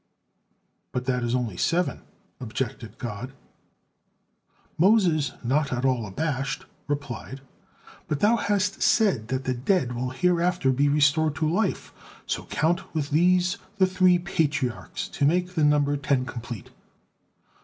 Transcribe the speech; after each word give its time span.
"But 0.93 1.05
that 1.05 1.21
is 1.21 1.35
only 1.35 1.57
seven," 1.57 2.01
objected 2.39 2.97
God. 2.97 3.33
Moses, 4.75 5.33
not 5.43 5.71
at 5.71 5.85
all 5.85 6.07
abashed, 6.07 6.65
replied: 6.87 7.41
"But 8.07 8.19
Thou 8.19 8.37
hast 8.37 8.81
said 8.81 9.27
that 9.27 9.43
the 9.43 9.53
dead 9.53 9.91
will 9.93 10.09
hereafter 10.09 10.71
be 10.71 10.89
restored 10.89 11.35
to 11.35 11.47
life, 11.47 11.93
so 12.25 12.45
count 12.45 12.95
with 12.95 13.11
these 13.11 13.59
the 13.77 13.85
three 13.85 14.17
Patriarchs 14.17 15.07
to 15.09 15.23
make 15.23 15.53
the 15.53 15.63
number 15.63 15.95
ten 15.97 16.25
complete." 16.25 16.71